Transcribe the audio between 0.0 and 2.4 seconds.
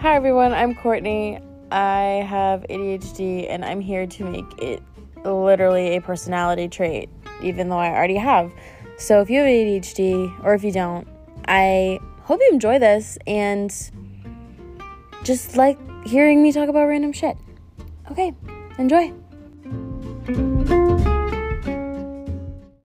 Hi everyone, I'm Courtney. I